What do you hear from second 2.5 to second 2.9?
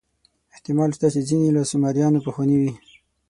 وي.